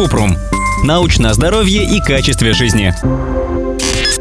[0.00, 0.34] Купрум.
[0.82, 2.94] Научное здоровье и качестве жизни.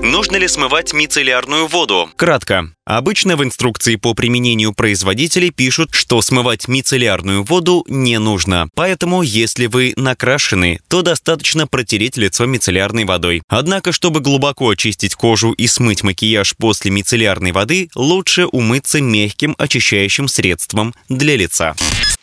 [0.02, 2.10] Нужно ли смывать мицеллярную воду?
[2.18, 2.74] Кратко.
[2.86, 8.68] Обычно в инструкции по применению производителей пишут, что смывать мицеллярную воду не нужно.
[8.76, 13.42] Поэтому, если вы накрашены, то достаточно протереть лицо мицеллярной водой.
[13.48, 20.28] Однако, чтобы глубоко очистить кожу и смыть макияж после мицеллярной воды, лучше умыться мягким очищающим
[20.28, 21.74] средством для лица.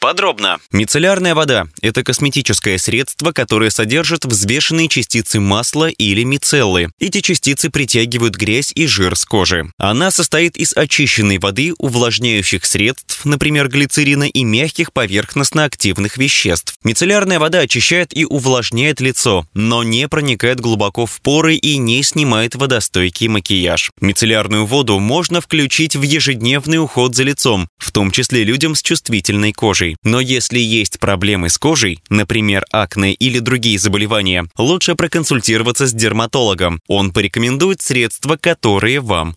[0.06, 0.60] Подробно.
[0.70, 6.90] Мицеллярная вода– это косметическое средство, которое содержит взвешенные частицы масла или мицеллы.
[7.00, 9.68] Эти частицы притягивают грязь и жир с кожи.
[9.78, 16.74] Она состоит из очищенной воды, увлажняющих средств, например, глицерина и мягких поверхностно-активных веществ.
[16.84, 22.54] Мицеллярная вода очищает и увлажняет лицо, но не проникает глубоко в поры и не снимает
[22.54, 23.90] водостойкий макияж.
[24.00, 29.52] Мицеллярную воду можно включить в ежедневный уход за лицом, в том числе людям с чувствительной
[29.52, 29.95] кожей.
[30.02, 36.80] Но если есть проблемы с кожей, например, акне или другие заболевания, лучше проконсультироваться с дерматологом.
[36.86, 39.36] Он порекомендует средства, которые вам